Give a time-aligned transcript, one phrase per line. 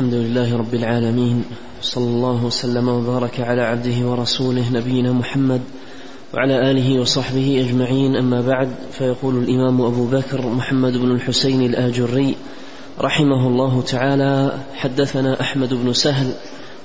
[0.00, 1.44] الحمد لله رب العالمين
[1.82, 5.60] صلى الله وسلم وبارك على عبده ورسوله نبينا محمد
[6.34, 8.16] وعلى آله وصحبه أجمعين.
[8.16, 12.36] أما بعد فيقول الإمام أبو بكر محمد بن الحسين الآجري
[13.00, 16.32] رحمه الله تعالى حدثنا أحمد بن سهل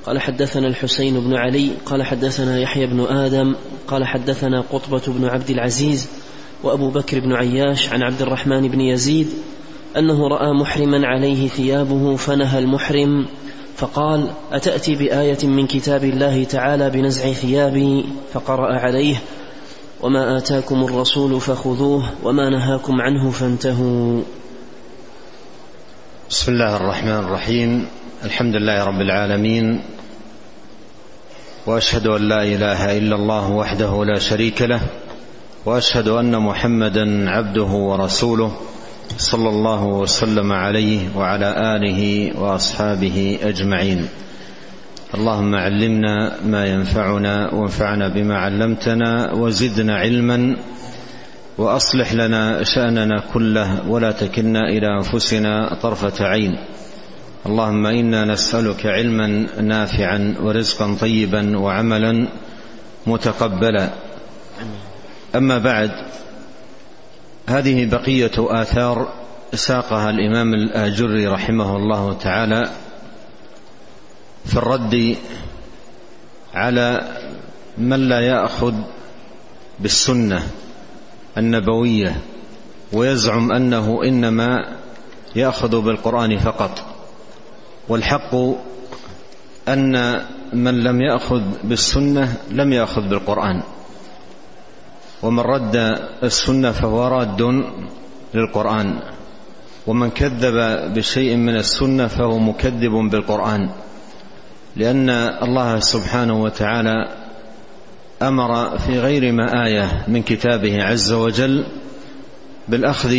[0.05, 3.55] قال حدثنا الحسين بن علي قال حدثنا يحيى بن آدم
[3.87, 6.07] قال حدثنا قطبة بن عبد العزيز
[6.63, 9.27] وأبو بكر بن عياش عن عبد الرحمن بن يزيد
[9.97, 13.25] أنه رأى محرما عليه ثيابه فنهى المحرم
[13.77, 19.21] فقال أتأتي بآية من كتاب الله تعالى بنزع ثيابي؟ فقرأ عليه
[20.01, 24.21] وما آتاكم الرسول فخذوه وما نهاكم عنه فانتهوا.
[26.29, 27.87] بسم الله الرحمن الرحيم.
[28.23, 29.81] الحمد لله رب العالمين
[31.67, 34.81] وأشهد أن لا إله إلا الله وحده لا شريك له
[35.65, 38.51] وأشهد أن محمدا عبده ورسوله.
[39.17, 44.07] صلى الله وسلم عليه وعلى آله وأصحابه أجمعين.
[45.15, 50.57] اللهم علمنا ما ينفعنا وانفعنا بما علمتنا وزدنا علما
[51.57, 56.53] وأصلح لنا شأننا كله ولا تكلنا إلى أنفسنا طرفة عين.
[57.45, 62.27] اللهم إنا نسألك علما نافعا ورزقا طيبا وعملا
[63.07, 63.89] متقبلا.
[65.35, 65.91] أما بعد
[67.47, 69.13] هذه بقية آثار
[69.53, 72.71] ساقها الإمام الآجري رحمه الله تعالى
[74.45, 75.15] في الرد
[76.53, 77.17] على
[77.77, 78.73] من لا يأخذ
[79.79, 80.47] بالسنة
[81.37, 82.15] النبوية
[82.93, 84.75] ويزعم أنه إنما
[85.35, 86.85] يأخذ بالقرآن فقط.
[87.89, 88.35] والحق
[89.67, 93.63] أن من لم يأخذ بالسنة لم يأخذ بالقرآن.
[95.25, 95.75] ومن رد
[96.23, 97.41] السنة فهو راد
[98.33, 98.99] للقرآن.
[99.87, 100.55] ومن كذب
[100.93, 103.69] بشيء من السنة فهو مكذب بالقرآن.
[104.75, 105.09] لأن
[105.41, 107.07] الله سبحانه وتعالى
[108.21, 111.65] أمر في غير ما آية من كتابه عز وجل
[112.67, 113.15] بالأخذ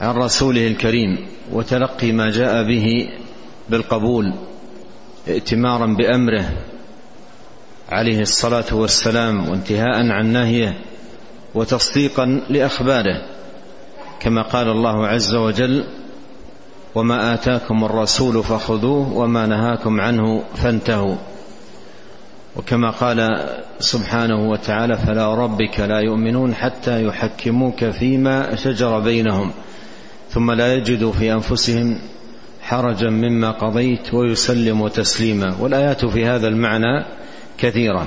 [0.00, 3.08] عن رسوله الكريم وتلقي ما جاء به
[3.68, 4.34] بالقبول
[5.28, 6.44] ائتمارا بأمره
[7.88, 10.89] عليه الصلاة والسلام وانتهاء عن نهيه.
[11.54, 13.22] وتصديقا لأخباره
[14.20, 15.84] كما قال الله عز وجل
[16.94, 21.16] وما آتاكم الرسول فخذوه وما نهاكم عنه فانتهوا.
[22.56, 29.50] وكما قال سبحانه وتعالى فلا ربك لا يؤمنون حتى يحكموك فيما شجر بينهم
[30.30, 31.98] ثم لا يجدوا في أنفسهم
[32.62, 35.54] حرجا مما قضيت ويسلم تسليما.
[35.60, 37.04] والآيات في هذا المعنى
[37.58, 38.06] كثيرة.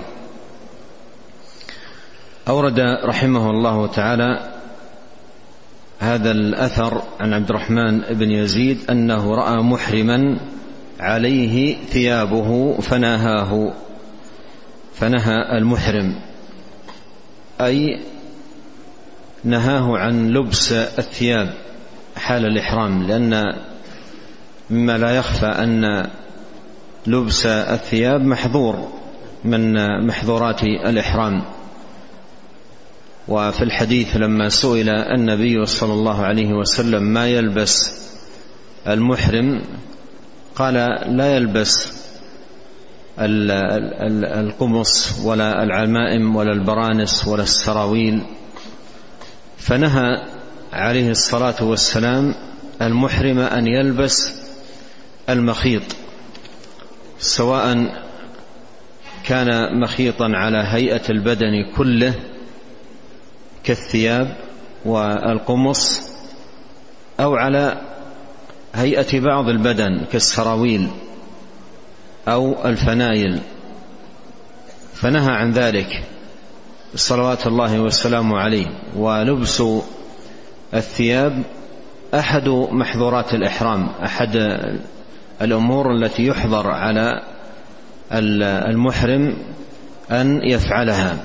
[2.47, 4.51] أورد رحمه الله تعالى
[5.99, 10.39] هذا الأثر عن عبد الرحمن بن يزيد أنه رأى محرما
[10.99, 13.73] عليه ثيابه فنهاه
[14.93, 16.15] فنهى المحرم
[17.61, 17.99] أي
[19.43, 21.53] نهاه عن لبس الثياب
[22.15, 23.55] حال الإحرام لأن
[24.69, 26.07] مما لا يخفى أن
[27.07, 28.87] لبس الثياب محظور
[29.43, 29.73] من
[30.07, 31.41] محظورات الإحرام.
[33.27, 38.03] وفي الحديث لما سئل النبي صلى الله عليه وسلم ما يلبس
[38.87, 39.61] المحرم
[40.55, 40.73] قال
[41.17, 41.87] لا يلبس
[44.39, 48.21] القمص ولا العمائم ولا البرانس ولا السراويل.
[49.57, 50.21] فنهى
[50.73, 52.35] عليه الصلاة والسلام
[52.81, 54.33] المحرم أن يلبس
[55.29, 55.83] المخيط
[57.19, 57.93] سواء
[59.25, 62.13] كان مخيطا على هيئة البدن كله
[63.63, 64.35] كالثياب
[64.85, 66.01] والقمص
[67.19, 67.81] أو على
[68.75, 70.87] هيئة بعض البدن كالسراويل
[72.27, 73.39] أو الفنايل.
[74.93, 76.03] فنهى عن ذلك
[76.95, 78.67] صلوات الله والسلام عليه.
[78.95, 79.63] ولبس
[80.73, 81.43] الثياب
[82.13, 84.35] أحد محظورات الإحرام أحد
[85.41, 87.21] الأمور التي يحظر على
[88.11, 89.37] المحرم
[90.11, 91.17] أن يفعلها.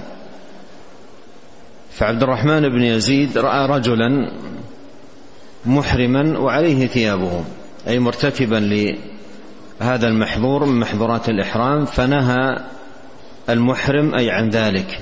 [1.99, 4.33] فعبد الرحمن بن يزيد رأى رجلا
[5.67, 7.45] محرما وعليه ثيابه
[7.89, 8.56] أي مرتكبا
[9.81, 12.56] لهذا المحظور من محظورات الإحرام فنهى
[13.49, 15.00] المحرم أي عن ذلك.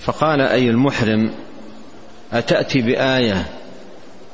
[0.00, 1.30] فقال أي المحرم
[2.32, 3.46] أتأتي بآية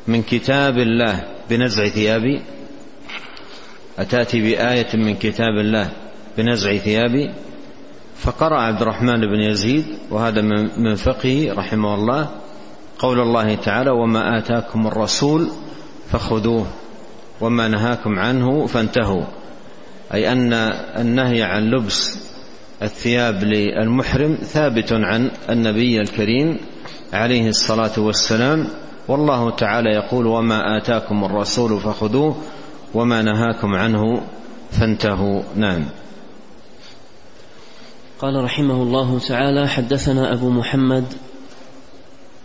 [0.08, 2.42] من كتاب الله بنزع ثيابي؟
[3.98, 5.90] أتأتي بآية من كتاب الله
[6.38, 7.30] بنزع ثيابي؟
[8.16, 10.40] فقرأ عبد الرحمن بن يزيد وهذا
[10.76, 12.28] من فقهه رحمه الله
[12.98, 15.48] قول الله تعالى وما آتاكم الرسول
[16.10, 16.66] فخذوه
[17.40, 19.24] وما نهاكم عنه فانتهوا.
[20.14, 20.52] أي أن
[20.98, 22.18] النهي عن لبس
[22.82, 26.56] الثياب للمحرم ثابت عن النبي الكريم
[27.12, 28.66] عليه الصلاة والسلام
[29.08, 32.36] والله تعالى يقول وما آتاكم الرسول فخذوه
[32.94, 34.22] وما نهاكم عنه
[34.70, 35.42] فانتهوا.
[35.56, 35.84] نعم.
[38.24, 41.04] قال رحمه الله تعالى حدثنا أبو محمد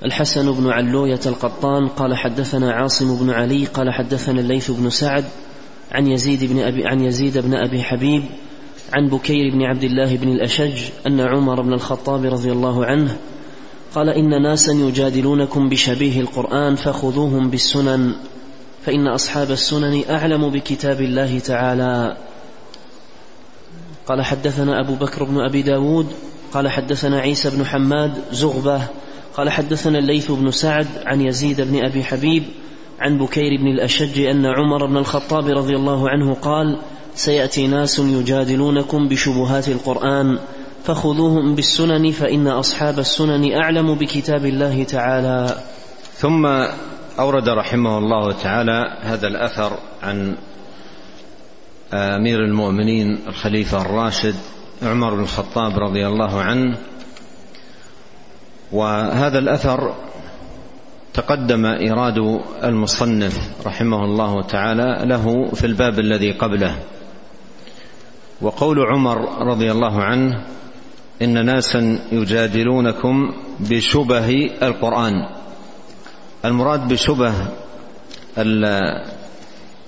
[0.06, 5.26] الحسن بن علوية القطان قال حدثنا عاصم بن علي قال حدثنا الليث بن سعد
[5.92, 8.24] عن يزيد بن أبي عن يزيد بن أبي حبيب
[8.94, 13.18] عن بكير بن عبد الله بن الأشج أن عمر بن الخطاب رضي الله عنه
[13.96, 18.16] قال إن ناسا يجادلونكم بشبيه القرآن فخذوهم بالسنن
[18.86, 22.18] فإن أصحاب السنن أعلم بكتاب الله تعالى.
[24.10, 26.08] قال حدثنا أبو بكر بن أبي داود
[26.54, 28.82] قال حدثنا عيسى بن حماد زغبة
[29.38, 32.44] قال حدثنا الليث بن سعد عن يزيد بن أبي حبيب
[33.00, 36.80] عن بكير بن الأشج أن عمر بن الخطاب رضي الله عنه قال
[37.16, 40.40] سيأتي ناس يجادلونكم بشبهات القرآن
[40.84, 45.56] فخذوهم بالسنن فإن أصحاب السنن أعلم بكتاب الله تعالى.
[46.14, 46.46] ثم
[47.20, 50.36] أورد رحمه الله تعالى هذا الأثر عن
[51.94, 54.36] أمير المؤمنين الخليفة الراشد
[54.84, 56.78] عمر بن الخطاب رضي الله عنه.
[58.72, 59.96] وهذا الأثر
[61.14, 66.80] تقدم إيراد المصنف رحمه الله تعالى له في الباب الذي قبله.
[68.42, 70.44] وقول عمر رضي الله عنه
[71.22, 75.14] إن ناسا يجادلونكم بشبه القرآن.
[76.46, 77.34] المراد بشبه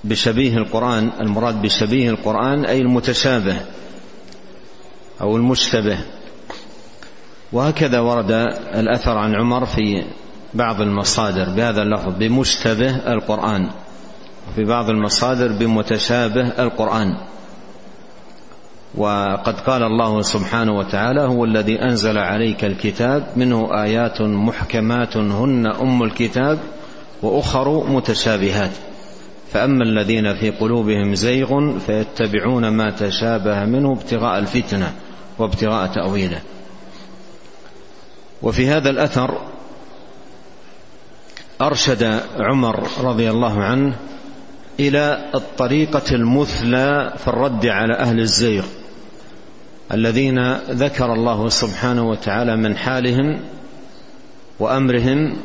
[0.04, 3.56] بشبيه القرآن المراد بشبيه القرآن أي المتشابه
[5.20, 5.98] أو المشتبه.
[7.52, 8.30] وهكذا ورد
[8.74, 10.04] الأثر عن عمر في
[10.54, 13.70] بعض المصادر بهذا اللفظ بمشتبه القرآن
[14.54, 17.16] في بعض المصادر بمتشابه القرآن.
[18.94, 26.02] وقد قال الله سبحانه وتعالى هو الذي أنزل عليك الكتاب منه آيات محكمات هن أم
[26.02, 26.58] الكتاب
[27.22, 28.70] وأخر متشابهات.
[29.52, 34.92] فأما الذين في قلوبهم زيغ فيتبعون ما تشابه منه ابتغاء الفتنة
[35.38, 36.40] وابتغاء تأويله.
[38.42, 39.40] وفي هذا الأثر
[41.60, 43.96] أرشد عمر رضي الله عنه
[44.80, 48.64] إلى الطريقة المثلى في الرد على أهل الزيغ
[49.92, 53.40] الذين ذكر الله سبحانه وتعالى من حالهم
[54.58, 55.36] وأمرهم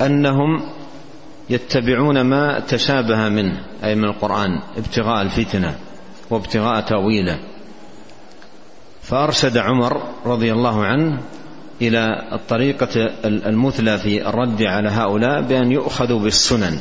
[0.00, 0.62] أنهم
[1.50, 5.78] يتبعون ما تشابه منه أي من القرآن ابتغاء الفتنة
[6.30, 7.38] وابتغاء تأويله.
[9.02, 11.20] فأرشد عمر رضي الله عنه
[11.82, 16.78] إلى الطريقة المثلى في الرد على هؤلاء بأن يؤخذوا بالسنن.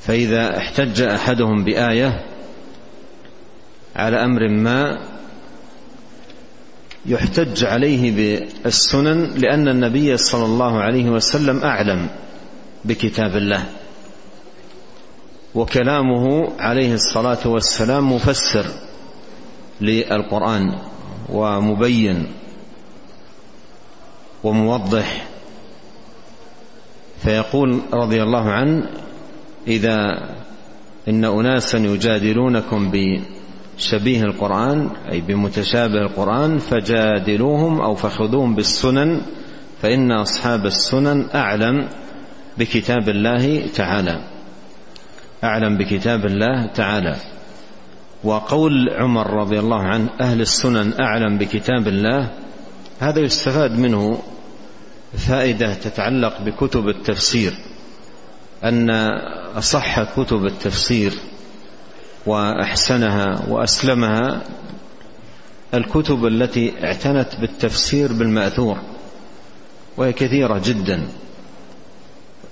[0.00, 2.24] فإذا احتج أحدهم بآية
[3.96, 4.98] على أمر ما
[7.06, 8.12] يحتج عليه
[8.64, 12.08] بالسنن لأن النبي صلى الله عليه وسلم أعلم.
[12.86, 13.64] بكتاب الله.
[15.54, 18.66] وكلامه عليه الصلاة والسلام مفسر
[19.80, 20.78] للقرآن
[21.28, 22.26] ومبين
[24.44, 25.26] وموضح.
[27.22, 28.90] فيقول رضي الله عنه
[29.68, 29.96] إذا
[31.08, 39.22] إن أناسا يجادلونكم بشبيه القرآن أي بمتشابه القرآن فجادلوهم أو فخذوهم بالسنن
[39.82, 41.88] فإن أصحاب السنن أعلم
[42.58, 44.20] بكتاب الله تعالى.
[45.44, 47.16] أعلم بكتاب الله تعالى.
[48.24, 52.30] وقول عمر رضي الله عنه أهل السنن أعلم بكتاب الله
[53.00, 54.22] هذا يستفاد منه
[55.18, 57.52] فائدة تتعلق بكتب التفسير.
[58.64, 58.90] أن
[59.56, 61.12] أصح كتب التفسير
[62.26, 64.42] وأحسنها وأسلمها
[65.74, 68.78] الكتب التي اعتنت بالتفسير بالمأثور
[69.96, 71.02] وهي كثيرة جدا.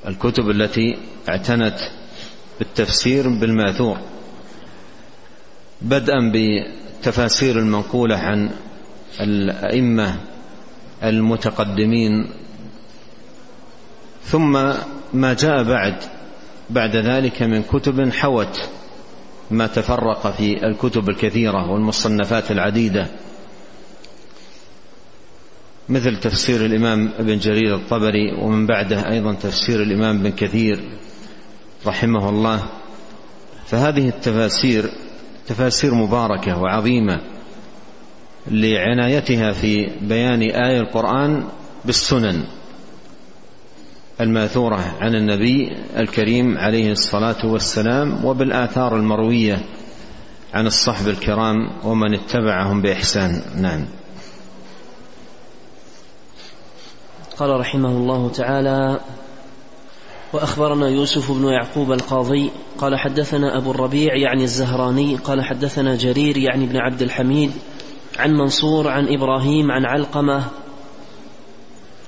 [0.08, 0.96] الكتب التي
[1.28, 1.76] اعتنت
[2.58, 3.98] بالتفسير بالماثور
[5.82, 8.50] بدءا بالتفاسير المنقولة عن
[9.20, 10.16] الأئمة
[11.02, 12.30] المتقدمين
[14.24, 14.52] ثم
[15.12, 15.96] ما جاء بعد
[16.70, 18.68] بعد ذلك من كتب حوت
[19.50, 23.06] ما تفرق في الكتب الكثيرة والمصنفات العديدة.
[25.88, 30.80] مثل تفسير الإمام ابن جرير الطبري ومن بعده أيضا تفسير الإمام ابن كثير
[31.86, 32.62] رحمه الله.
[33.66, 34.90] فهذه التفاسير
[35.46, 37.20] تفاسير مباركة وعظيمة
[38.46, 41.44] لعنايتها في بيان آية القرآن
[41.84, 42.44] بالسنن
[44.20, 49.64] الماثورة عن النبي الكريم عليه الصلاة والسلام وبالآثار المروية
[50.54, 53.42] عن الصحب الكرام ومن اتبعهم بإحسان.
[53.56, 53.84] نعم.
[57.38, 59.00] قال رحمه الله تعالى
[60.32, 66.64] وأخبرنا يوسف بن يعقوب القاضي قال حدثنا أبو الربيع يعني الزهراني قال حدثنا جرير يعني
[66.64, 67.52] ابن عبد الحميد
[68.18, 70.44] عن منصور عن إبراهيم عن علقمة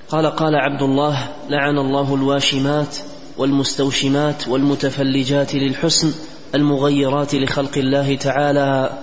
[0.09, 1.19] قال قال عبد الله
[1.49, 2.97] لعن الله الواشمات
[3.39, 6.13] والمستوشمات والمتفلجات للحسن
[6.55, 8.99] المغيرات لخلق الله تعالى.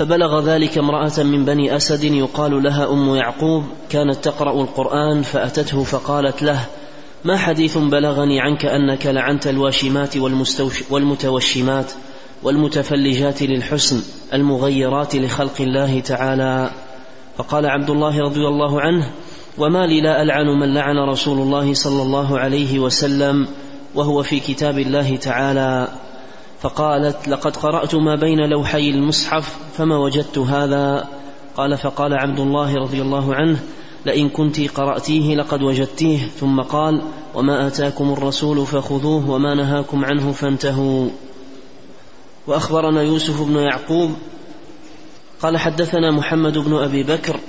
[0.00, 6.42] فبلغ ذلك امرأة من بني أسد يقال لها أم يعقوب كانت تقرأ القرآن فأتته فقالت
[6.42, 6.66] له
[7.24, 10.16] ما حديث بلغني عنك أنك لعنت الواشمات
[10.90, 11.92] والمتوشمات
[12.42, 14.02] والمتفلجات للحسن
[14.34, 16.70] المغيرات لخلق الله تعالى.
[17.36, 19.10] فقال عبد الله رضي الله عنه
[19.58, 23.48] وما لي لا ألعن من لعن رسول الله صلى الله عليه وسلم
[23.94, 25.88] وهو في كتاب الله تعالى.
[26.60, 31.08] فقالت لقد قرأت ما بين لوحي المصحف فما وجدت هذا؟
[31.56, 33.60] قال فقال عبد الله رضي الله عنه
[34.06, 36.18] لئن كنت قرأتيه لقد وجدتيه.
[36.18, 37.02] ثم قال
[37.34, 41.08] وما آتاكم الرسول فخذوه وما نهاكم عنه فانتهوا.
[42.46, 44.10] وأخبرنا يوسف بن يعقوب
[45.42, 47.40] قال حدثنا محمد بن أبي بكر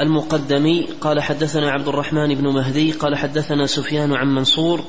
[0.00, 4.80] المقدمي قال حدثنا عبد الرحمن بن مهدي قال حدثنا سفيان عن منصور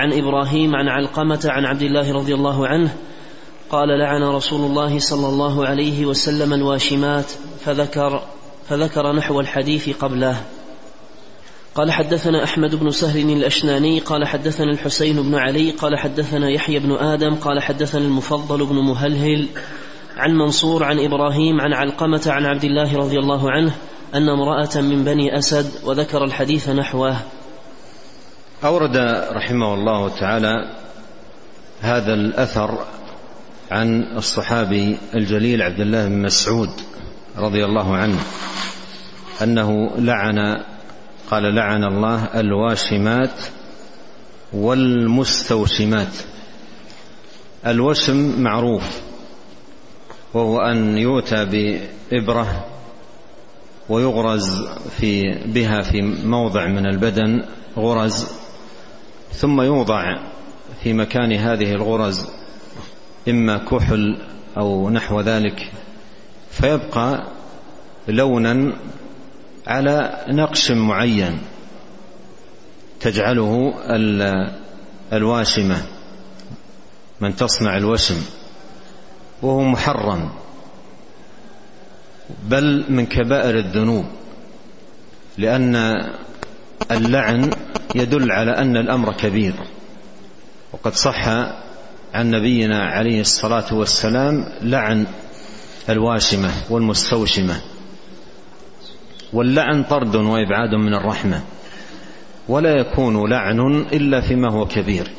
[0.00, 2.96] عن إبراهيم عن علقمة عن عبد الله رضي الله عنه
[3.70, 7.30] قال لعن رسول الله صلى الله عليه وسلم الواشمات
[7.64, 8.22] فذكر
[8.68, 10.36] فذكر نحو الحديث قبله.
[11.74, 16.92] قال حدثنا أحمد بن سهل الأشناني قال حدثنا الحسين بن علي قال حدثنا يحيى بن
[16.92, 19.48] آدم قال حدثنا المفضل بن مهلهل
[20.16, 23.72] عن منصور عن إبراهيم عن علقمة عن عبد الله رضي الله عنه
[24.14, 27.16] أن امرأة من بني أسد وذكر الحديث نحوه.
[28.64, 28.96] أورد
[29.32, 30.74] رحمه الله تعالى
[31.80, 32.84] هذا الأثر
[33.70, 36.70] عن الصحابي الجليل عبد الله بن مسعود
[37.36, 38.18] رضي الله عنه
[39.42, 40.62] أنه لعن
[41.30, 43.40] قال لعن الله الواشمات
[44.52, 46.12] والمستوشمات.
[47.66, 49.00] الوشم معروف
[50.34, 52.66] وهو أن يؤتى بإبرة
[53.88, 54.68] ويغرز
[55.00, 57.44] في بها في موضع من البدن
[57.76, 58.40] غرز
[59.32, 60.18] ثم يوضع
[60.82, 62.26] في مكان هذه الغرز
[63.28, 64.18] إما كحل
[64.56, 65.72] أو نحو ذلك
[66.50, 67.26] فيبقى
[68.08, 68.72] لونا
[69.66, 71.38] على نقش معين
[73.00, 73.74] تجعله
[75.12, 75.82] الواشمة
[77.20, 78.22] من تصنع الوشم
[79.42, 80.30] وهو محرم
[82.48, 84.04] بل من كبائر الذنوب
[85.38, 85.74] لأن
[86.90, 87.50] اللعن
[87.94, 89.54] يدل على أن الأمر كبير
[90.72, 91.28] وقد صح
[92.14, 95.06] عن نبينا عليه الصلاة والسلام لعن
[95.88, 97.60] الواشمة والمستوشمة.
[99.32, 101.42] واللعن طرد وإبعاد من الرحمة
[102.48, 105.10] ولا يكون لعن إلا فيما هو كبير.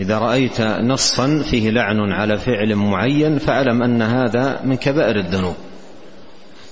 [0.00, 5.56] إذا رأيت نصا فيه لعن على فعل معين فأعلم أن هذا من كبائر الذنوب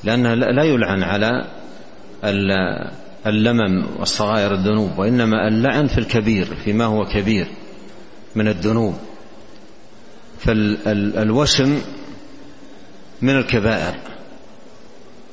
[0.05, 1.45] لأنه لا يلعن على
[3.27, 7.47] اللمم والصغائر الذنوب وإنما اللعن في الكبير فيما هو كبير
[8.35, 8.95] من الذنوب.
[10.39, 11.81] فالوشم
[13.23, 13.95] من الكبائر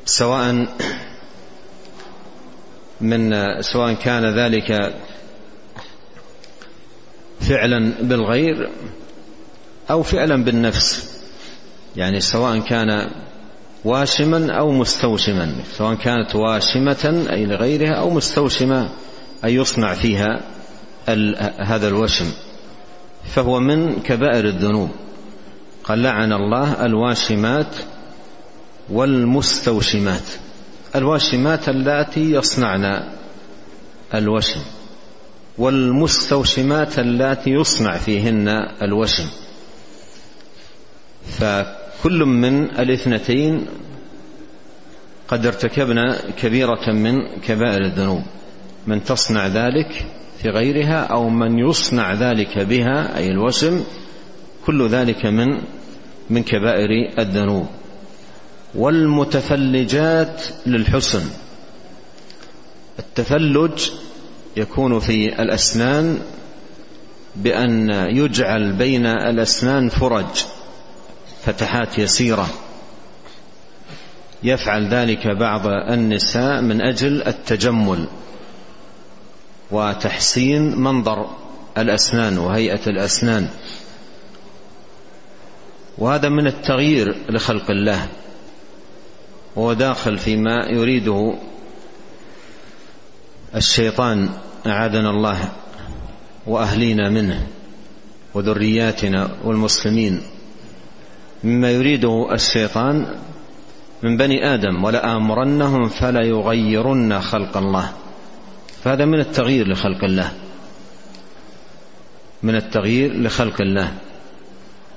[0.05, 0.67] سواء
[3.01, 4.95] من سواء كان ذلك
[7.39, 8.69] فعلا بالغير
[9.89, 11.15] أو فعلا بالنفس.
[11.95, 13.11] يعني سواء كان
[13.85, 18.89] واشما أو مستوشما سواء كانت واشمة أي لغيرها أو مستوشمة
[19.45, 20.41] أي يصنع فيها
[21.59, 22.25] هذا الوشم.
[23.35, 24.89] فهو من كبائر الذنوب.
[25.83, 27.75] قال لعن الله الواشمات
[28.89, 30.29] والمستوشمات.
[30.95, 33.03] الواشمات اللاتي يصنعن
[34.13, 34.59] الوشم
[35.57, 38.47] والمستوشمات اللاتي يصنع فيهن
[38.81, 39.27] الوشم.
[41.99, 43.65] فكل من الاثنتين
[45.27, 48.23] قد ارتكبنا كبيرة من كبائر الذنوب.
[48.87, 50.05] من تصنع ذلك
[50.41, 53.83] في غيرها أو من يصنع ذلك بها أي الوسم
[54.65, 55.61] كل ذلك من
[56.29, 57.67] من كبائر الذنوب.
[58.75, 61.23] والمتفلجات للحسن.
[62.99, 63.89] التفلج
[64.57, 66.19] يكون في الأسنان
[67.35, 70.45] بأن يجعل بين الأسنان فرج.
[71.45, 72.49] فتحات يسيرة.
[74.43, 78.07] يفعل ذلك بعض النساء من أجل التجمل
[79.71, 81.29] وتحسين منظر
[81.77, 83.49] الأسنان وهيئة الأسنان.
[85.97, 88.07] وهذا من التغيير لخلق الله.
[89.57, 91.35] هو داخل فيما يريده
[93.55, 94.29] الشيطان
[94.67, 95.51] أعاذنا الله
[96.47, 97.47] وأهلينا منه
[98.33, 100.21] وذرياتنا والمسلمين.
[101.45, 103.15] مما يريده الشيطان
[104.03, 107.91] من بني آدم ولآمرنهم فلا يغيرن خلق الله.
[108.83, 110.31] فهذا من التغيير لخلق الله.
[112.43, 113.91] من التغيير لخلق الله.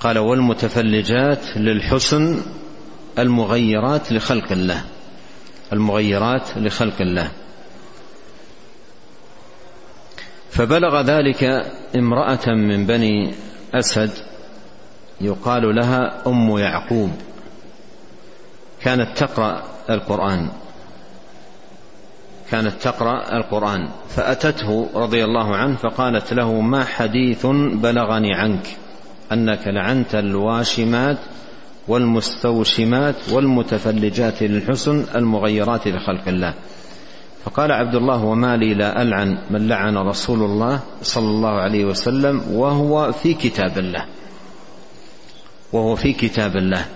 [0.01, 2.43] قال والمتفلجات للحسن
[3.19, 4.85] المغيرات لخلق الله.
[5.73, 7.31] المغيرات لخلق الله.
[10.51, 11.45] فبلغ ذلك
[11.97, 13.35] امرأة من بني
[13.75, 14.28] أسد
[15.21, 17.11] يقال لها أم يعقوب.
[18.83, 20.49] كانت تقرأ القرآن.
[22.51, 23.89] كانت تقرأ القرآن.
[24.09, 28.77] فأتته رضي الله عنه فقالت له ما حديث بلغني عنك؟
[29.33, 31.19] أنك لعنت الواشمات
[31.89, 36.55] والمستوشمات والمتفلجات للحسن المغيرات لخلق الله.
[37.45, 42.43] فقال عبد الله وما لي لا ألعن من لعن رسول الله صلى الله عليه وسلم
[42.53, 44.18] وهو في كتاب الله.
[45.73, 46.87] وهو في كتاب الله.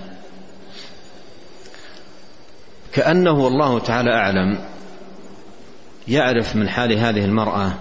[2.92, 4.58] كأنه الله تعالى أعلم
[6.08, 7.72] يعرف من حال هذه المرأة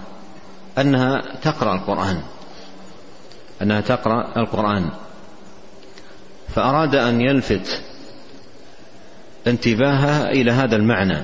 [0.78, 2.22] أنها تقرأ القرآن
[3.62, 4.90] أنها تقرأ القرآن.
[6.54, 7.82] فأراد أن يلفت
[9.46, 11.22] انتباهها إلى هذا المعنى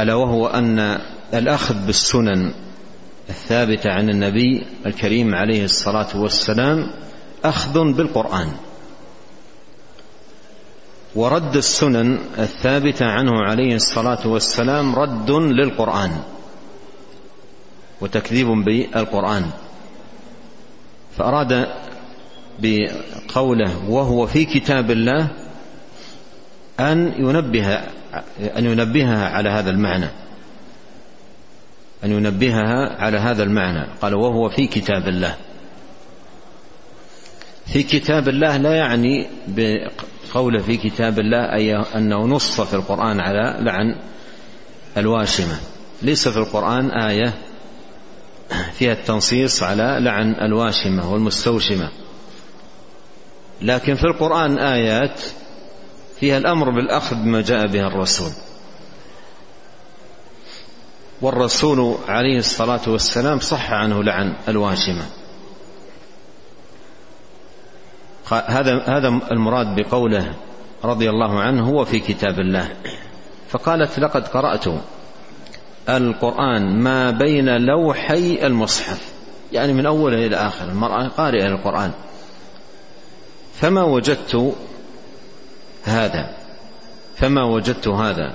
[0.00, 1.00] ألا وهو أن
[1.34, 2.52] الأخذ بالسنن
[3.28, 6.90] الثابتة عن النبي الكريم عليه الصلاة والسلام
[7.44, 8.52] أخذ بالقرآن.
[11.14, 16.10] ورد السنن الثابتة عنه عليه الصلاة والسلام رد للقرآن
[18.00, 19.50] وتكذيب بالقرآن.
[21.18, 21.68] فأراد
[22.58, 25.28] بقوله وهو في كتاب الله
[26.80, 27.74] أن ينبه
[28.56, 30.08] أن ينبهها على هذا المعنى.
[32.04, 33.86] أن ينبهها على هذا المعنى.
[34.02, 35.36] قال وهو في كتاب الله.
[37.66, 43.56] في كتاب الله لا يعني بقوله في كتاب الله أي أنه نص في القرآن على
[43.60, 43.96] لعن
[44.96, 45.60] الواشمة.
[46.02, 47.34] ليس في القرآن آية
[48.72, 51.90] فيها التنصيص على لعن الواشمة والمستوشمة.
[53.62, 55.20] لكن في القرآن آيات
[56.20, 58.30] فيها الأمر بالأخذ بما جاء به الرسول.
[61.22, 65.04] والرسول عليه الصلاة والسلام صح عنه لعن الواشمة
[68.30, 70.34] هذا هذا المراد بقوله
[70.84, 72.68] رضي الله عنه هو في كتاب الله.
[73.48, 74.64] فقالت لقد قرأت
[75.88, 79.12] القرآن ما بين لوحي المصحف.
[79.52, 81.92] يعني من أوله إلى آخر المرأة قارئة القرآن
[83.54, 84.54] فما وجدت
[85.84, 86.34] هذا
[87.16, 88.34] فما وجدت هذا.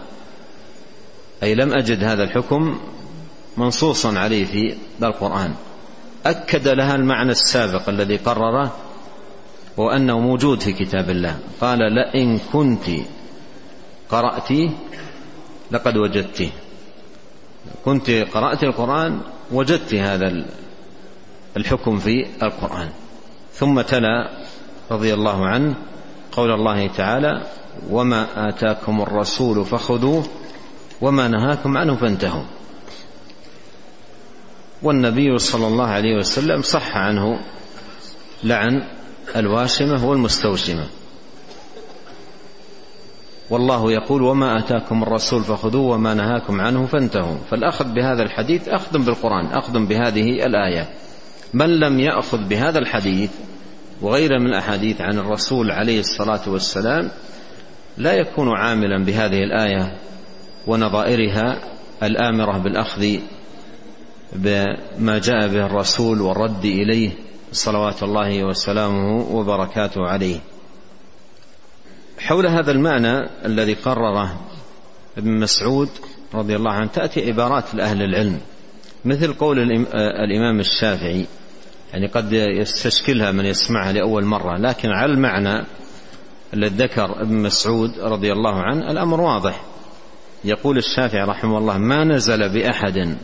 [1.43, 2.79] أي لم أجد هذا الحكم
[3.57, 5.53] منصوصا عليه في القرآن.
[6.25, 8.75] أكد لها المعنى السابق الذي قرره
[9.77, 11.39] وأنه موجود في كتاب الله.
[11.61, 12.85] قال لئن كنت
[14.09, 14.49] قرأت
[15.71, 16.51] لقد وجدته
[17.85, 19.21] كنت قرأت القرآن
[19.51, 20.45] وجدت هذا
[21.57, 22.89] الحكم في القرآن.
[23.53, 24.29] ثم تلا
[24.91, 25.75] رضي الله عنه
[26.31, 27.43] قول الله تعالى
[27.89, 30.25] وما آتاكم الرسول فخذوه
[31.01, 32.43] وما نهاكم عنه فانتهوا.
[34.83, 37.39] والنبي صلى الله عليه وسلم صح عنه
[38.43, 38.83] لعن
[39.35, 40.87] الواشمة والمستوشمة.
[43.49, 47.37] والله يقول وما آتاكم الرسول فخذوه وما نهاكم عنه فانتهوا.
[47.51, 50.89] فالأخذ بهذا الحديث أخذ بالقرآن أخذ بهذه الآية.
[51.53, 53.31] من لم يأخذ بهذا الحديث
[54.01, 57.11] وغيره من الأحاديث عن الرسول عليه الصلاة والسلام
[57.97, 59.97] لا يكون عاملا بهذه الآية
[60.67, 61.59] ونظائرها
[62.03, 63.17] الآمرة بالأخذ
[64.33, 67.11] بما جاء به الرسول والرد إليه
[67.51, 70.39] صلوات الله وسلامه وبركاته عليه.
[72.19, 74.39] حول هذا المعنى الذي قرره
[75.17, 75.89] ابن مسعود
[76.33, 78.39] رضي الله عنه تأتي عبارات لأهل العلم
[79.05, 79.59] مثل قول
[79.95, 81.25] الإمام الشافعي
[81.93, 85.65] يعني قد يستشكلها من يسمعها لأول مرة لكن على المعنى
[86.53, 89.61] الذي ذكر ابن مسعود رضي الله عنه الأمر واضح.
[90.45, 93.17] يقول الشافعي رحمه الله ما نزل بأحد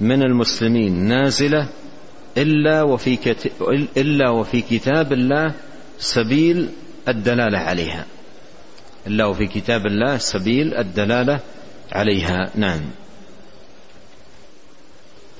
[0.00, 1.68] من المسلمين نازلة
[2.36, 3.52] إلا وفي, كت...
[3.96, 5.54] إلا وفي كتاب الله
[5.98, 6.68] سبيل
[7.08, 8.06] الدلالة عليها.
[9.06, 11.40] إلا وفي كتاب الله سبيل الدلالة
[11.92, 12.50] عليها.
[12.54, 12.80] نعم.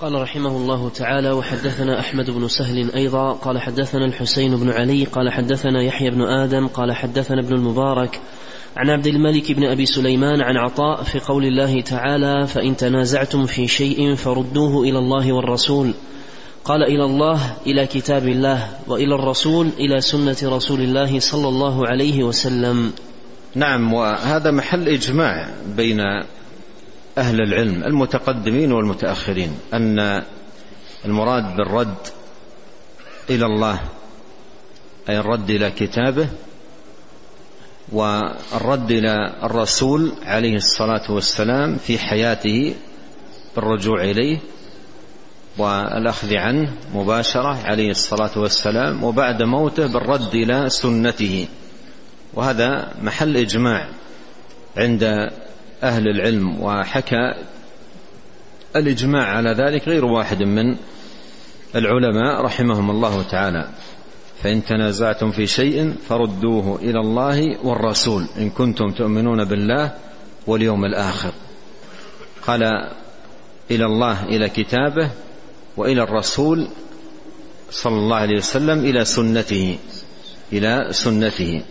[0.00, 5.32] قال رحمه الله تعالى وحدثنا أحمد بن سهل أيضا قال حدثنا الحسين بن علي قال
[5.32, 8.20] حدثنا يحيى بن آدم قال حدثنا ابن المبارك
[8.78, 13.68] عن عبد الملك بن أبي سليمان عن عطاء في قول الله تعالى فإن تنازعتم في
[13.68, 15.94] شيء فردوه إلى الله والرسول.
[16.64, 22.22] قال إلى الله إلى كتاب الله وإلى الرسول إلى سنة رسول الله صلى الله عليه
[22.22, 22.92] وسلم.
[23.54, 26.00] نعم وهذا محل إجماع بين
[27.18, 30.22] أهل العلم المتقدمين والمتأخرين أن
[31.04, 32.06] المراد بالرد
[33.30, 33.80] إلى الله
[35.08, 36.28] أي الرد إلى كتابه
[37.92, 42.74] والرد إلى الرسول عليه الصلاة والسلام في حياته
[43.56, 44.38] بالرجوع إليه
[45.58, 51.48] والأخذ عنه مباشرة عليه الصلاة والسلام وبعد موته بالرد إلى سنته.
[52.34, 53.88] وهذا محل إجماع
[54.76, 55.02] عند
[55.82, 57.34] أهل العلم وحكى
[58.76, 60.76] الإجماع على ذلك غير واحد من
[61.74, 63.68] العلماء رحمهم الله تعالى.
[64.42, 68.26] فإن تنازعتم في شيء فردوه إلى الله والرسول.
[68.38, 69.92] إن كنتم تؤمنون بالله
[70.46, 71.32] واليوم الآخر.
[72.46, 72.62] قال
[73.70, 75.10] إلى الله إلى كتابه
[75.76, 76.68] وإلى الرسول
[77.70, 79.78] صلى الله عليه وسلم إلى سنته
[80.52, 81.62] إلى سنته.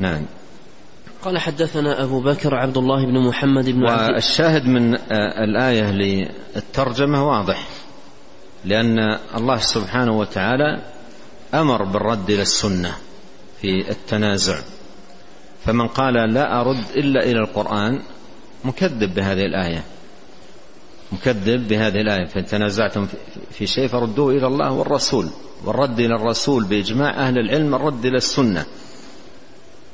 [0.00, 0.26] نعم.
[1.22, 4.94] قال حدثنا أبو بكر عبد الله بن محمد بن والشاهد من
[5.44, 7.68] الآية للترجمة واضح.
[8.64, 10.95] لأن الله سبحانه وتعالى
[11.54, 12.96] أمر بالرد إلى السنة
[13.60, 14.58] في التنازع.
[15.64, 18.02] فمن قال لا أرد إلا إلى القرآن
[18.64, 19.84] مكذب بهذه الآية.
[21.12, 22.26] مكذب بهذه الآية.
[22.26, 23.06] فإن تنازعتم
[23.50, 25.28] في شيء فردوه إلى الله والرسول.
[25.64, 28.64] والرد إلى الرسول بإجماع أهل العلم الرد إلى السنة.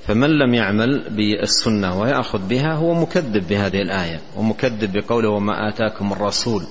[0.07, 4.21] فمن لم يعمل بالسنة ويأخذ بها هو مكذب بهذه الآية.
[4.37, 6.67] ومكذب بقوله وما آتاكم الرسول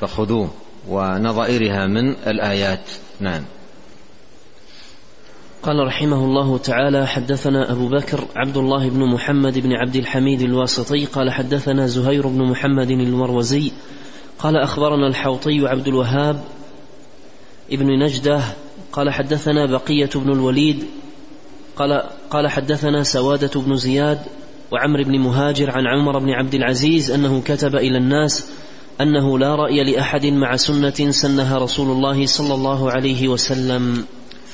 [0.00, 0.50] فخذوه
[0.88, 2.90] ونظائرها من الآيات.
[3.20, 3.44] نعم.
[5.62, 11.04] قال رحمه الله تعالى حدثنا أبو بكر عبد الله بن محمد بن عبد الحميد الواسطي
[11.04, 13.72] قال حدثنا زهير بن محمد المروزي
[14.38, 16.40] قال أخبرنا الحوطي عبد الوهاب
[17.72, 18.40] ابن نجدة
[18.92, 20.84] قال حدثنا بقية بن الوليد
[21.76, 24.18] قال, قال حدثنا سوادة بن زياد
[24.72, 28.50] وعمر بن مهاجر عن عمر بن عبد العزيز أنه كتب إلى الناس
[29.00, 34.04] أنه لا رأي لأحد مع سنة سنها رسول الله صلى الله عليه وسلم.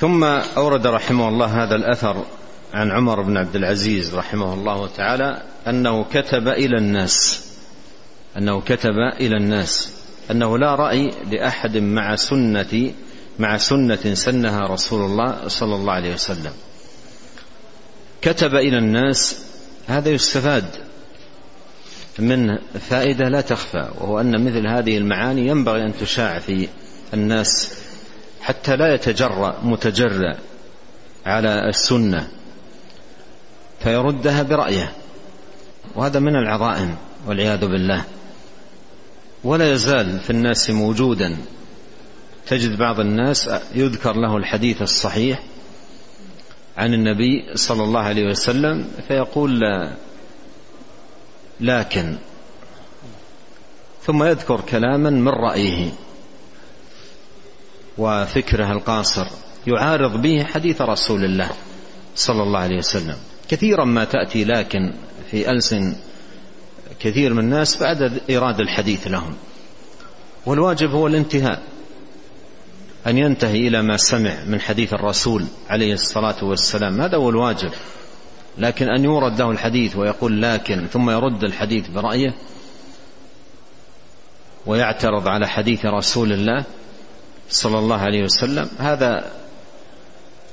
[0.00, 0.24] ثم
[0.56, 2.24] أورد رحمه الله هذا الأثر
[2.74, 7.44] عن عمر بن عبد العزيز رحمه الله تعالى أنه كتب إلى الناس
[8.36, 9.92] أنه كتب إلى الناس
[10.30, 12.92] أنه لا رأي لأحد مع سنة
[13.38, 16.52] مع سنة سنها رسول الله صلى الله عليه وسلم.
[18.22, 19.44] كتب إلى الناس
[19.86, 20.64] هذا يستفاد
[22.18, 22.58] من
[22.90, 26.68] فائدة لا تخفى وهو أن مثل هذه المعاني ينبغي أن تشاع في
[27.14, 27.72] الناس
[28.40, 30.36] حتى لا يتجرأ متجرأ
[31.26, 32.28] على السنة
[33.80, 34.92] فيردها برأيه.
[35.94, 36.96] وهذا من العظائم
[37.26, 38.04] والعياذ بالله.
[39.44, 41.36] ولا يزال في الناس موجودا.
[42.46, 45.42] تجد بعض الناس يذكر له الحديث الصحيح
[46.76, 49.94] عن النبي صلى الله عليه وسلم فيقول لا
[51.60, 52.16] لكن.
[54.02, 55.90] ثم يذكر كلاما من رأيه.
[57.98, 59.26] وفكره القاصر
[59.66, 61.50] يعارض به حديث رسول الله
[62.14, 63.16] صلى الله عليه وسلم.
[63.48, 64.92] كثيرا ما تأتي لكن
[65.30, 65.96] في ألسن
[67.00, 69.34] كثير من الناس بعد إيراد الحديث لهم.
[70.46, 71.62] والواجب هو الانتهاء
[73.06, 77.00] أن ينتهي إلى ما سمع من حديث الرسول عليه الصلاة والسلام.
[77.00, 77.70] هذا هو الواجب
[78.58, 82.34] لكن أن يورد له الحديث ويقول لكن ثم يرد الحديث برأيه
[84.66, 86.64] ويعترض على حديث رسول الله
[87.50, 89.32] صلى الله عليه وسلم هذا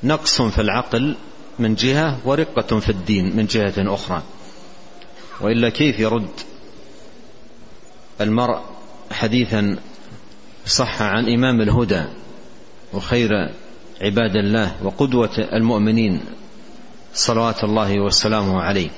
[0.03, 1.15] نقص في العقل
[1.60, 4.23] من جهة ورقة في الدين من جهة أخرى.
[5.41, 6.29] وإلا كيف يرد
[8.21, 8.60] المرء
[9.12, 9.77] حديثا
[10.65, 12.03] صح عن إمام الهدى
[12.93, 13.29] وخير
[14.01, 16.21] عباد الله وقدوة المؤمنين
[17.13, 18.89] صلوات الله وسلامه عليه؟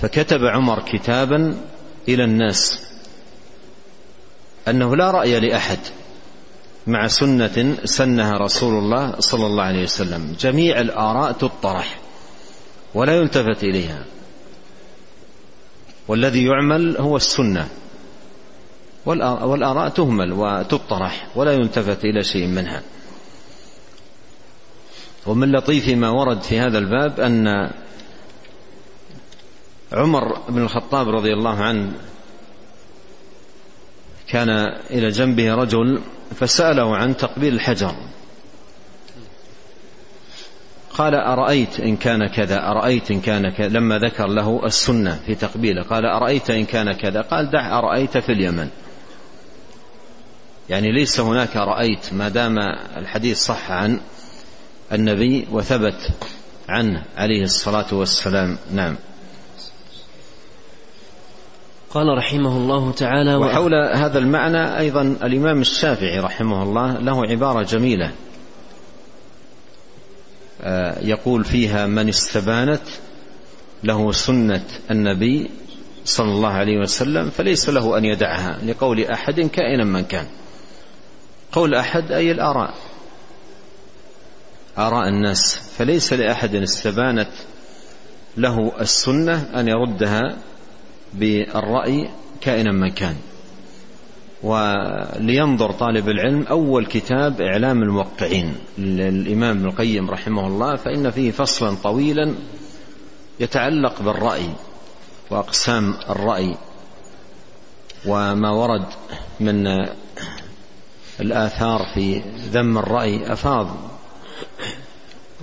[0.00, 1.56] فكتب عمر كتابا
[2.08, 2.80] إلى الناس
[4.68, 5.78] أنه لا رأي لأحد
[6.86, 10.36] مع سنة سنها رسول الله صلى الله عليه وسلم.
[10.40, 11.98] جميع الآراء تطرح
[12.94, 14.04] ولا يلتفت إليها.
[16.08, 17.68] والذي يعمل هو السنة.
[19.06, 22.82] والآراء تهمل وتطرح ولا يلتفت إلى شيء منها.
[25.26, 27.70] ومن لطيف ما ورد في هذا الباب أن
[29.92, 31.92] عمر بن الخطاب رضي الله عنه
[34.28, 34.48] كان
[34.90, 36.00] إلى جنبه رجل
[36.32, 37.94] فسأله عن تقبيل الحجر.
[40.94, 45.82] قال أرأيت إن كان كذا أرأيت إن كان كذا لما ذكر له السنة في تقبيله
[45.82, 48.68] قال أرأيت إن كان كذا قال دع أرأيت في اليمن.
[50.70, 52.58] يعني ليس هناك رأيت ما دام
[52.96, 54.00] الحديث صح عن
[54.92, 56.10] النبي وثبت
[56.68, 58.58] عنه عليه الصلاة والسلام.
[58.72, 58.96] نعم.
[61.94, 68.12] قال رحمه الله تعالى وحول هذا المعنى أيضا الإمام الشافعي رحمه الله له عبارة جميلة.
[70.62, 72.82] آه، يقول فيها من استبانت
[73.84, 75.50] له سنة النبي
[76.04, 80.26] صلى الله عليه وسلم فليس له أن يدعها لقول أحد كائنا من كان.
[81.52, 82.74] قول أحد أي الآراء؟
[84.78, 85.60] آراء الناس.
[85.78, 87.30] فليس لأحد استبانت
[88.36, 90.36] له السنة أن يردها
[91.14, 93.16] بالرأي كائنا من كان
[94.42, 101.76] ولينظر طالب العلم أول كتاب إعلام الموقعين للإمام ابن القيم رحمه الله فإن فيه فصلا
[101.82, 102.34] طويلا
[103.40, 104.50] يتعلق بالرأي
[105.30, 106.56] وأقسام الرأي
[108.06, 108.86] وما ورد
[109.40, 109.66] من
[111.20, 112.22] الآثار في
[112.52, 113.76] ذم الرأي أفاض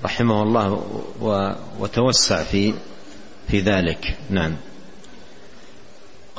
[0.04, 0.84] رحمه الله
[1.80, 2.74] وتوسع في
[3.48, 4.18] في ذلك.
[4.30, 4.56] نعم.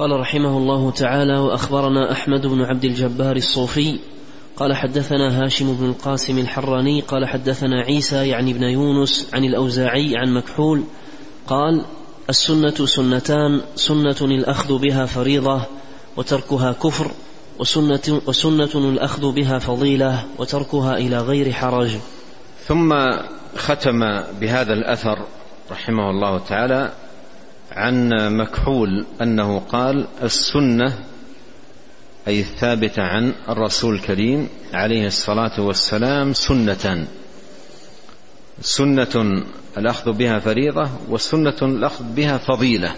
[0.01, 3.99] قال رحمه الله تعالى وأخبرنا أحمد بن عبد الجبار الصوفي
[4.57, 10.35] قال حدثنا هاشم بن القاسم الحراني قال حدثنا عيسى يعني ابن يونس عن الأوزاعي عن
[10.35, 10.85] مكحول
[11.47, 11.85] قال
[12.29, 15.63] السنة سنتان سنة الأخذ بها فريضة
[16.17, 17.11] وتركها كفر
[17.59, 21.97] وسنة, وسنة الأخذ بها فضيلة وتركها إلى غير حرج.
[22.67, 22.95] ثم
[23.57, 24.01] ختم
[24.41, 25.19] بهذا الأثر
[25.71, 26.93] رحمه الله تعالى
[27.71, 30.99] عن مكحول أنه قال السنة
[32.29, 37.07] أي الثابتة عن الرسول الكريم عليه الصلاة والسلام سنتان
[38.61, 39.45] سنة
[39.79, 42.95] الأخذ بها فريضة وسنة الأخذ بها فضيلة.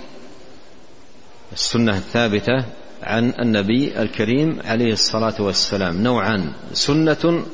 [1.52, 2.64] السنة الثابتة
[3.02, 7.44] عن النبي الكريم عليه الصلاة والسلام نوعان سنة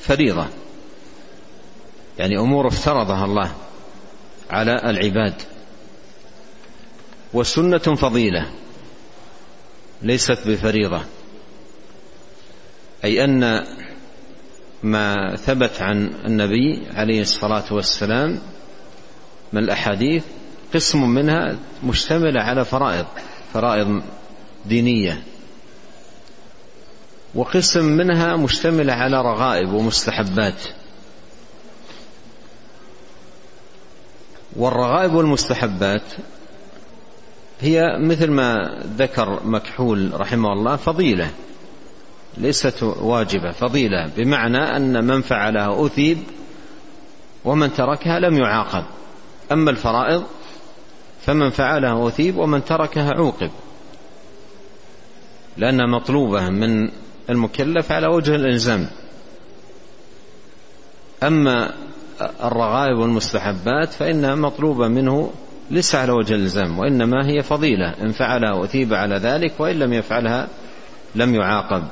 [0.00, 0.46] فريضة.
[2.18, 3.52] يعني أمور افترضها الله
[4.50, 5.34] على العباد.
[7.34, 8.50] وسنة فضيلة
[10.02, 11.02] ليست بفريضة
[13.04, 13.64] أي أن
[14.82, 18.40] ما ثبت عن النبي عليه الصلاة والسلام
[19.52, 20.24] من الأحاديث
[20.74, 23.06] قسم منها مشتملة على فرائض
[23.52, 24.02] فرائض
[24.66, 25.22] دينية
[27.34, 30.62] وقسم منها مشتملة على رغائب ومستحبات.
[34.56, 36.02] والرغائب والمستحبات
[37.60, 41.30] هي مثل ما ذكر مكحول رحمه الله فضيلة
[42.38, 46.18] ليست واجبة فضيلة بمعنى أن من فعلها أثيب
[47.44, 48.84] ومن تركها لم يعاقب.
[49.52, 50.24] أما الفرائض
[51.26, 53.50] فمن فعلها أثيب ومن تركها عوقب.
[55.56, 56.90] لأنها مطلوبة من
[57.30, 58.88] المكلف على وجه الإلزام.
[61.22, 61.74] أما
[62.20, 65.32] الرغائب والمستحبات فإنها مطلوبة منه
[65.70, 67.94] ليس على وجه الإلزام وإنما هي فضيلة.
[68.02, 70.48] إن فعلها أثيب على ذلك وإن لم يفعلها
[71.14, 71.84] لم يعاقب.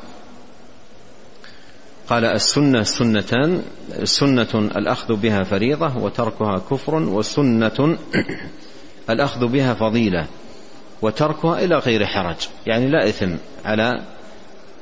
[2.08, 3.62] قال السنة سنتان
[4.04, 7.98] سنة الأخذ بها فريضة وتركها كفر وسنة
[9.11, 10.26] الأخذ بها فضيلة
[11.02, 12.37] وتركها إلى غير حرج.
[12.66, 14.02] يعني لا إثم على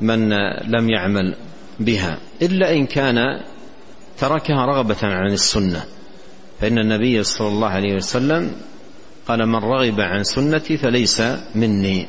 [0.00, 0.28] من
[0.64, 1.34] لم يعمل
[1.80, 3.16] بها إلا إن كان
[4.18, 5.84] تركها رغبة عن السنة.
[6.60, 8.52] فإن النبي صلى الله عليه وسلم
[9.30, 11.22] قال من رغب عن سنتي فليس
[11.54, 12.06] مني.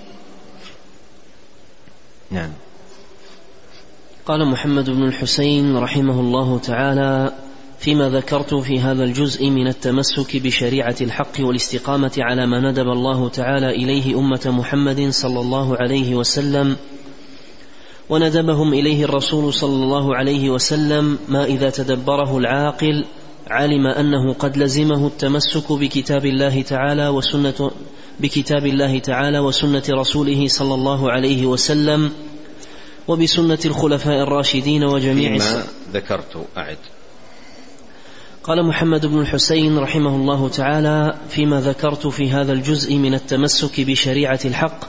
[2.32, 2.50] نعم.
[4.26, 7.34] قال محمد بن الحسين رحمه الله تعالى
[7.80, 13.70] فيما ذكرت في هذا الجزء من التمسك بشريعة الحق والاستقامة على ما ندب الله تعالى
[13.70, 16.78] إليه أمة محمد صلى الله عليه وسلم
[18.10, 23.06] وندبهم إليه الرسول صلى الله عليه وسلم ما إذا تدبره العاقل
[23.48, 27.72] علم أنه قد لزمه التمسك بكتاب الله تعالى وسنة
[28.20, 32.12] بكتاب الله تعالى وسنة رسوله صلى الله عليه وسلم
[33.08, 36.78] وبسنة الخلفاء الراشدين وجميع ما ذكرت أعد.
[38.44, 44.40] قال محمد بن الحسين رحمه الله تعالى فيما ذكرت في هذا الجزء من التمسك بشريعة
[44.46, 44.86] الحق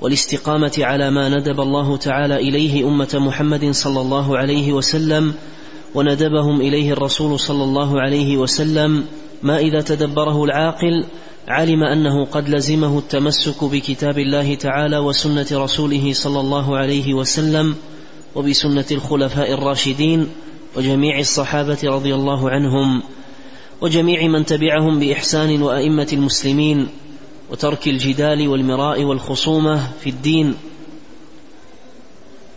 [0.00, 5.34] والاستقامة على ما ندب الله تعالى إليه أمة محمد صلى الله عليه وسلم
[5.94, 9.04] وندبهم إليه الرسول صلى الله عليه وسلم
[9.42, 11.04] ما إذا تدبره العاقل
[11.48, 17.74] علم أنه قد لزمه التمسك بكتاب الله تعالى وسنة رسوله صلى الله عليه وسلم
[18.34, 20.28] وبسنة الخلفاء الراشدين
[20.76, 23.02] وجميع الصحابة رضي الله عنهم
[23.80, 26.88] وجميع من تبعهم بإحسان وأئمة المسلمين
[27.50, 30.54] وترك الجدال والمراء والخصومة في الدين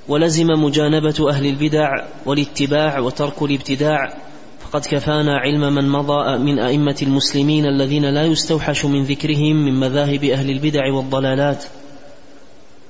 [0.08, 1.90] ولزم مجانبة أهل البدع
[2.26, 4.18] والاتباع وترك الابتداع
[4.60, 10.24] فقد كفانا علم من مضى من أئمة المسلمين الذين لا يستوحش من ذكرهم من مذاهب
[10.24, 11.64] أهل البدع والضلالات.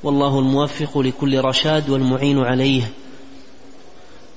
[0.03, 2.91] والله الموفق لكل رشاد والمعين عليه.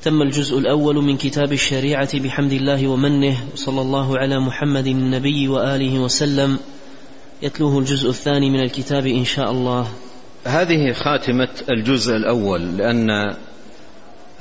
[0.03, 5.99] تم الجزء الأول من كتاب الشريعة بحمد الله ومنه وصلى الله على محمد النبي وآله
[5.99, 6.59] وسلم.
[7.43, 9.89] يتلوه الجزء الثاني من الكتاب إن شاء الله.
[10.47, 13.35] هذه خاتمة الجزء الأول لأن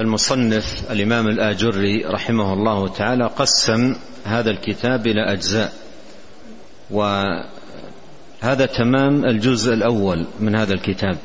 [0.02, 5.74] المصنف الإمام الآجري رحمه الله تعالى قسم هذا الكتاب إلى أجزاء
[6.92, 11.18] وهذا تمام الجزء الأول من هذا الكتاب.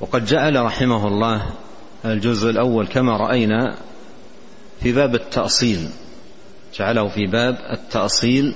[0.00, 1.50] وقد جعل رحمه الله
[2.04, 3.76] الجزء الأول كما رأينا
[4.80, 5.88] في باب التأصيل
[6.74, 8.54] جعله في باب التأصيل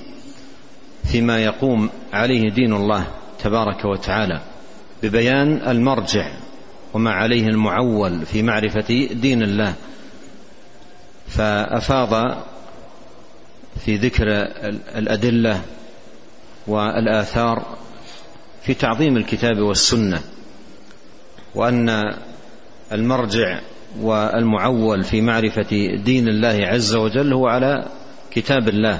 [1.11, 3.07] فيما يقوم عليه دين الله
[3.43, 4.50] تبارك وتعالى.
[5.03, 6.31] ببيان المرجع
[6.93, 9.73] وما عليه المعول في معرفة دين الله.
[11.27, 12.37] فأفاض
[13.85, 14.27] في ذكر
[14.95, 15.61] الأدلة
[16.67, 17.77] والآثار
[18.63, 20.21] في تعظيم الكتاب والسنة
[21.55, 22.13] وأن
[22.91, 23.59] المرجع
[23.99, 27.85] والمعول في معرفة دين الله عز وجل هو على
[28.31, 28.99] كتاب الله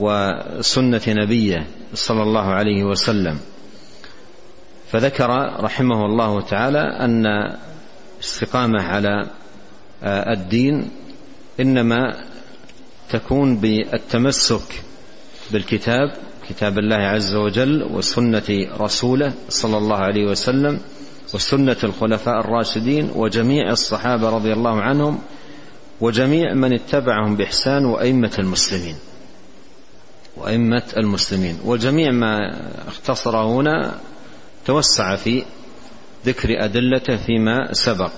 [0.00, 3.38] وسنة نبيه صلى الله عليه وسلم.
[4.94, 5.28] فذكر
[5.60, 7.26] رحمه الله تعالى أن
[8.20, 9.26] استقامة على
[10.02, 10.90] آه، الدين
[11.60, 12.16] إنما
[13.10, 14.82] تكون بالتمسك
[15.50, 16.12] بالكتاب
[16.48, 20.80] كتاب الله عز وجل وسنة رسوله صلى الله عليه وسلم
[21.34, 25.18] وسنة الخلفاء الراشدين وجميع الصحابة رضي الله عنهم
[26.00, 28.96] وجميع من اتبعهم بإحسان وأئمة المسلمين.
[30.36, 31.58] وأئمة المسلمين.
[31.64, 32.38] وجميع ما
[32.88, 33.94] اختصر هنا
[34.66, 35.44] توسع في
[36.26, 38.10] ذكر أدلته فيما سبق.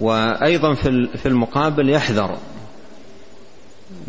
[0.00, 0.74] وأيضا
[1.16, 2.38] في المقابل يحذر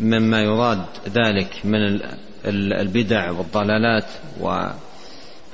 [0.00, 2.00] مما يضاد ذلك من
[2.80, 4.04] البدع والضلالات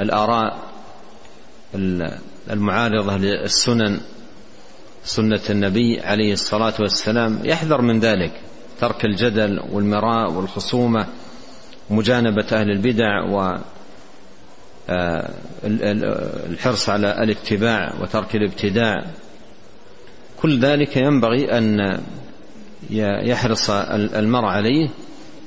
[0.00, 0.58] والآراء
[2.50, 4.00] المعارضة للسنن
[5.04, 7.40] سنة النبي عليه الصلاة والسلام.
[7.44, 8.40] يحذر من ذلك
[8.80, 11.06] ترك الجدل والمراء والخصومة
[11.90, 13.58] مجانبة أهل البدع و
[16.50, 19.04] الحرص على الاتباع وترك الابتداع.
[20.42, 21.98] كل ذلك ينبغي أن
[23.28, 24.88] يحرص المرء عليه.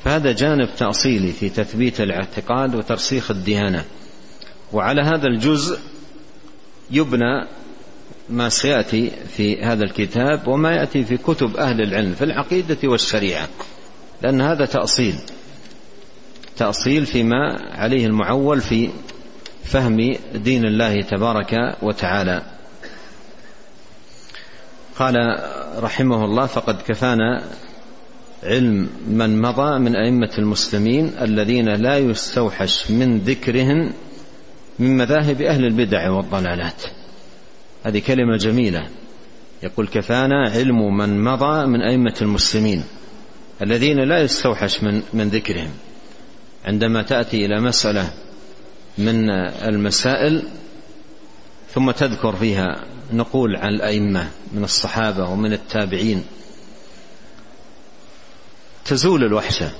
[0.03, 3.85] فهذا جانب تأصيلي في تثبيت الاعتقاد وترسيخ الديانة.
[4.73, 5.79] وعلى هذا الجزء
[6.91, 7.47] يبنى
[8.29, 13.47] ما سيأتي في هذا الكتاب وما يأتي في كتب أهل العلم في العقيدة والشريعة
[14.21, 15.15] لأن هذا تأصيل.
[16.57, 18.89] تأصيل فيما عليه المعول في
[19.63, 22.41] فهم دين الله تبارك وتعالى.
[24.95, 25.15] قال
[25.77, 27.43] رحمه الله فقد كفانا
[28.43, 33.93] علم من مضى من أئمة المسلمين الذين لا يستوحش من ذكرهم
[34.79, 36.83] من مذاهب أهل البدع والضلالات.
[37.83, 38.87] هذه كلمة جميلة.
[39.63, 42.83] يقول كفانا علم من مضى من أئمة المسلمين
[43.61, 45.71] الذين لا يستوحش من من ذكرهم.
[46.65, 48.11] عندما تأتي إلى مسألة
[48.97, 50.43] من المسائل
[51.73, 56.25] ثم تذكر فيها نقول عن الأئمة من الصحابة ومن التابعين.
[58.85, 59.71] تزول الوحشة.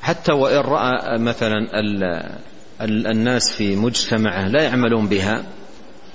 [0.00, 1.66] حتى وإن رأى مثلا
[2.80, 5.44] الناس في مجتمعه لا يعملون بها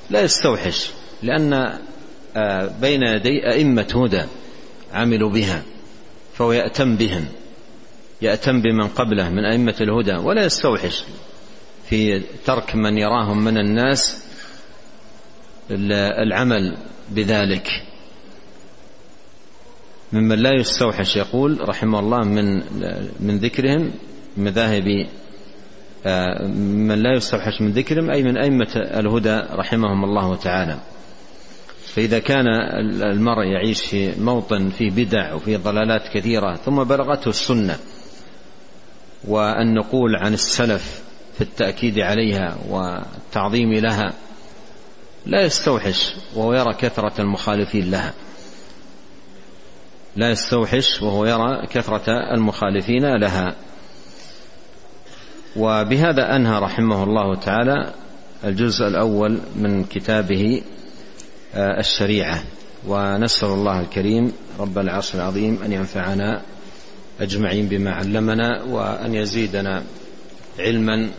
[0.10, 0.90] لا يستوحش
[1.24, 1.80] لأن
[2.36, 4.24] آه، بين يدي أئمة هدى
[4.94, 5.64] عملوا بها
[6.34, 7.26] فهو يأتم بهم.
[8.22, 11.04] يأتم بمن قبله من أئمة الهدى ولا يستوحش
[11.90, 14.24] في ترك من يراهم من الناس
[16.22, 16.78] العمل
[17.10, 17.68] بذلك.
[20.14, 22.56] ممن لا يستوحش يقول رحمه الله من
[23.20, 23.92] من ذكرهم
[24.38, 25.08] مذاهب
[26.56, 30.80] من لا يستوحش من ذكرهم أي من أئمة الهدى رحمهم الله تعالى.
[31.86, 32.48] فإذا كان
[33.04, 37.78] المرء يعيش في موطن فيه بدع وفيه ضلالات كثيرة ثم بلغته السنة
[39.28, 41.02] والنقول عن السلف
[41.38, 44.14] في التأكيد عليها والتعظيم لها
[45.26, 48.14] لا يستوحش وهو يرى كثرة المخالفين لها.
[50.16, 53.56] لا يستوحش وهو يرى كثرة المخالفين لها.
[55.56, 57.94] وبهذا أنهى رحمه الله تعالى
[58.44, 60.62] الجزء الأول من كتابه
[61.56, 62.44] آه، الشريعة.
[62.88, 66.42] ونسأل الله الكريم رب العرش العظيم أن ينفعنا
[67.22, 69.84] أجمعين بما علمنا وأن يزيدنا
[70.60, 71.10] علما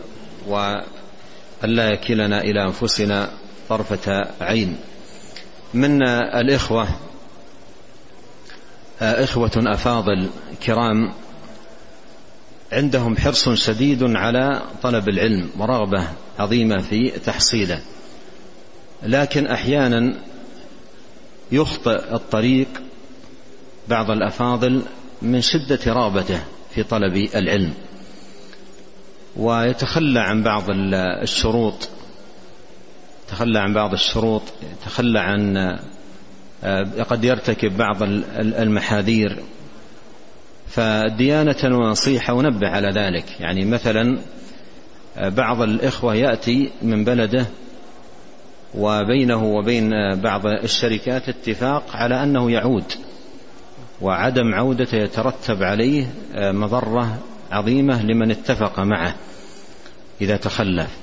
[0.47, 0.83] وأن
[1.63, 3.31] لا يكلنا إلى أنفسنا
[3.69, 4.77] طرفة عين.
[5.73, 6.87] من الإخوة
[9.01, 10.29] إخوة أفاضل
[10.65, 11.13] كرام
[12.71, 16.07] عندهم حرص شديد على طلب العلم ورغبة
[16.39, 17.81] عظيمة في تحصيله.
[19.03, 20.19] لكن أحيانا
[21.51, 22.67] يخطئ الطريق
[23.87, 24.81] بعض الأفاضل
[25.23, 26.39] من شدة رغبته
[26.75, 27.73] في طلب العلم.
[29.37, 30.63] ويتخلى عن بعض
[31.23, 31.89] الشروط
[33.27, 35.57] يتخلى عن بعض الشروط يتخلى عن
[36.63, 38.03] آه، قد يرتكب بعض
[38.37, 39.39] المحاذير.
[40.67, 43.25] فديانة ونصيحة ونبه على ذلك.
[43.39, 44.19] يعني مثلا
[45.17, 47.45] آه، بعض الإخوة يأتي من بلده
[48.75, 52.93] وبينه وبين آه، بعض الشركات اتفاق على أنه يعود.
[54.01, 57.17] وعدم عودته يترتب عليه مضرة
[57.51, 59.15] عظيمة لمن اتفق معه
[60.21, 60.97] إذا تخلف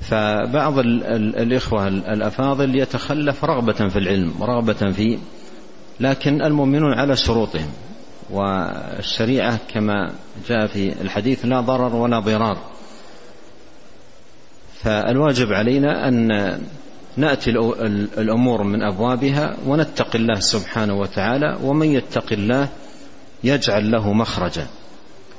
[0.00, 5.18] فبعض الإخوة الأفاضل يتخلف رغبة في العلم رغبة في
[6.00, 7.68] لكن المؤمنون على شروطهم.
[8.30, 10.12] والشريعة كما
[10.48, 12.58] جاء في الحديث لا ضرر ولا ضرار.
[14.82, 16.28] فالواجب علينا أن
[17.16, 17.50] نأتي
[18.18, 22.68] الأمور من أبوابها ونتقي الله سبحانه وتعالى ومن يتق الله
[23.44, 24.66] يجعل له مخرجا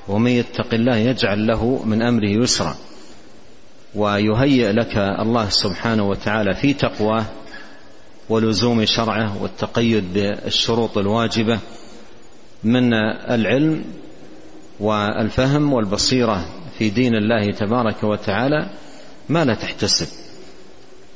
[0.07, 2.76] ومن يتق الله يجعل له من أمره يسرا.
[3.95, 7.26] ويهيئ لك الله سبحانه وتعالى في تقواه
[8.30, 11.59] ولزوم شرعه والتقيد بالشروط الواجبة
[12.63, 12.93] من
[13.30, 13.84] العلم
[14.80, 16.45] والفهم والبصيرة
[16.78, 18.69] في دين الله تبارك وتعالى
[19.30, 20.20] ما لا تحتسب.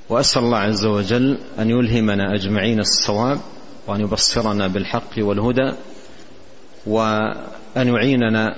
[0.09, 3.39] وأسأل الله عز وجل أن يلهمنا أجمعين الصواب
[3.87, 5.71] وأن يبصرنا بالحق والهدى
[6.85, 8.55] وأن يعيننا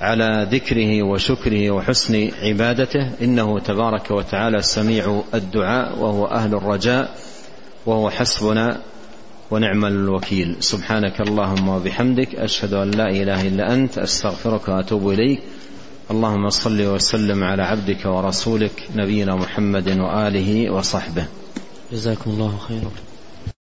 [0.00, 7.14] على ذكره وشكره وحسن عبادته إنه تبارك وتعالى سميع الدعاء وهو أهل الرجاء
[7.86, 8.80] وهو حسبنا
[9.50, 10.56] ونعم الوكيل.
[10.60, 15.42] سبحانك اللهم وبحمدك أشهد أن لا إله إلا أنت أستغفرك وأتوب إليك.
[16.10, 21.26] اللهم صل وسلم على عبدك ورسولك نبينا محمد وآله وصحبه.
[21.92, 22.90] جزاكم الله خيرا.